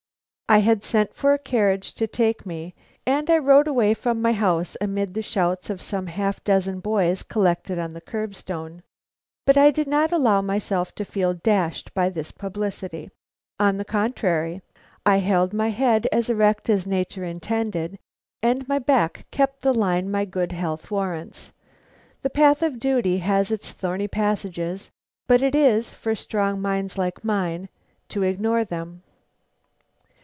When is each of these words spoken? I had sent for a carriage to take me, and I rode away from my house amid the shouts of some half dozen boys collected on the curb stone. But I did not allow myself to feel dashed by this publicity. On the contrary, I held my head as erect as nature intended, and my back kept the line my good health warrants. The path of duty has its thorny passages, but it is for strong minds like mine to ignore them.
I 0.51 0.57
had 0.57 0.83
sent 0.83 1.13
for 1.13 1.33
a 1.33 1.39
carriage 1.39 1.93
to 1.93 2.07
take 2.07 2.45
me, 2.45 2.75
and 3.07 3.29
I 3.29 3.37
rode 3.37 3.69
away 3.69 3.93
from 3.93 4.21
my 4.21 4.33
house 4.33 4.75
amid 4.81 5.13
the 5.13 5.21
shouts 5.21 5.69
of 5.69 5.81
some 5.81 6.07
half 6.07 6.43
dozen 6.43 6.81
boys 6.81 7.23
collected 7.23 7.79
on 7.79 7.93
the 7.93 8.01
curb 8.01 8.35
stone. 8.35 8.83
But 9.45 9.55
I 9.55 9.71
did 9.71 9.87
not 9.87 10.11
allow 10.11 10.41
myself 10.41 10.93
to 10.95 11.05
feel 11.05 11.33
dashed 11.33 11.93
by 11.93 12.09
this 12.09 12.31
publicity. 12.33 13.09
On 13.61 13.77
the 13.77 13.85
contrary, 13.85 14.61
I 15.05 15.19
held 15.19 15.53
my 15.53 15.69
head 15.69 16.05
as 16.11 16.29
erect 16.29 16.69
as 16.69 16.85
nature 16.85 17.23
intended, 17.23 17.97
and 18.43 18.67
my 18.67 18.77
back 18.79 19.27
kept 19.31 19.61
the 19.61 19.71
line 19.73 20.11
my 20.11 20.25
good 20.25 20.51
health 20.51 20.91
warrants. 20.91 21.53
The 22.23 22.29
path 22.29 22.61
of 22.61 22.77
duty 22.77 23.19
has 23.19 23.51
its 23.51 23.71
thorny 23.71 24.09
passages, 24.09 24.91
but 25.27 25.41
it 25.41 25.55
is 25.55 25.91
for 25.91 26.13
strong 26.13 26.61
minds 26.61 26.97
like 26.97 27.23
mine 27.23 27.69
to 28.09 28.23
ignore 28.23 28.65
them. 28.65 29.03